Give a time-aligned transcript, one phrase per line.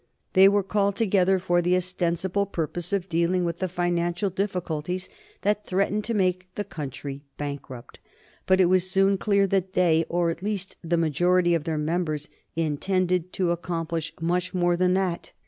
[0.33, 5.09] They were called together for the ostensible purpose of dealing with the financial difficulties
[5.41, 7.99] that threatened to make the country bankrupt.
[8.47, 12.29] But it was soon clear that they, or at least the majority of their members,
[12.55, 15.33] intended to accomplish much more than that.